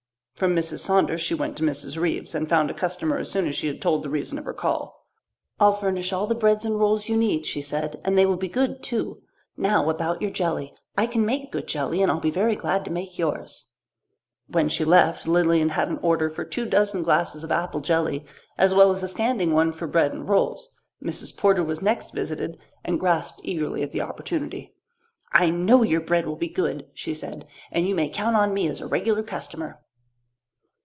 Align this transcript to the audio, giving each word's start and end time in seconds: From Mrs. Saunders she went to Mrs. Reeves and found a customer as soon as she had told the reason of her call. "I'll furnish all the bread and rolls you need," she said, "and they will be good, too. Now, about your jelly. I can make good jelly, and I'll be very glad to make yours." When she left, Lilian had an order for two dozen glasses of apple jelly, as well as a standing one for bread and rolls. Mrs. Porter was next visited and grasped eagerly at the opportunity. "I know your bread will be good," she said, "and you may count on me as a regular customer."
From 0.33 0.55
Mrs. 0.55 0.79
Saunders 0.79 1.21
she 1.21 1.35
went 1.35 1.55
to 1.57 1.63
Mrs. 1.63 2.01
Reeves 2.01 2.33
and 2.33 2.49
found 2.49 2.71
a 2.71 2.73
customer 2.73 3.19
as 3.19 3.29
soon 3.29 3.45
as 3.47 3.53
she 3.53 3.67
had 3.67 3.79
told 3.79 4.01
the 4.01 4.09
reason 4.09 4.39
of 4.39 4.45
her 4.45 4.55
call. 4.55 5.05
"I'll 5.59 5.73
furnish 5.73 6.11
all 6.11 6.25
the 6.25 6.33
bread 6.33 6.65
and 6.65 6.79
rolls 6.79 7.07
you 7.07 7.15
need," 7.15 7.45
she 7.45 7.61
said, 7.61 8.01
"and 8.03 8.17
they 8.17 8.25
will 8.25 8.37
be 8.37 8.47
good, 8.47 8.81
too. 8.81 9.21
Now, 9.55 9.87
about 9.91 10.19
your 10.19 10.31
jelly. 10.31 10.73
I 10.97 11.05
can 11.05 11.27
make 11.27 11.51
good 11.51 11.67
jelly, 11.67 12.01
and 12.01 12.11
I'll 12.11 12.19
be 12.19 12.31
very 12.31 12.55
glad 12.55 12.83
to 12.85 12.91
make 12.91 13.19
yours." 13.19 13.67
When 14.47 14.67
she 14.67 14.83
left, 14.83 15.27
Lilian 15.27 15.69
had 15.69 15.89
an 15.89 15.99
order 16.01 16.27
for 16.27 16.43
two 16.43 16.65
dozen 16.65 17.03
glasses 17.03 17.43
of 17.43 17.51
apple 17.51 17.81
jelly, 17.81 18.25
as 18.57 18.73
well 18.73 18.89
as 18.89 19.03
a 19.03 19.07
standing 19.07 19.53
one 19.53 19.71
for 19.71 19.85
bread 19.85 20.11
and 20.11 20.27
rolls. 20.27 20.71
Mrs. 21.03 21.37
Porter 21.37 21.63
was 21.63 21.83
next 21.83 22.13
visited 22.15 22.57
and 22.83 22.99
grasped 22.99 23.41
eagerly 23.43 23.83
at 23.83 23.91
the 23.91 24.01
opportunity. 24.01 24.73
"I 25.31 25.51
know 25.51 25.83
your 25.83 26.01
bread 26.01 26.25
will 26.25 26.35
be 26.35 26.49
good," 26.49 26.87
she 26.95 27.13
said, 27.13 27.45
"and 27.71 27.87
you 27.87 27.93
may 27.93 28.09
count 28.09 28.35
on 28.35 28.55
me 28.55 28.67
as 28.67 28.81
a 28.81 28.87
regular 28.87 29.21
customer." 29.21 29.79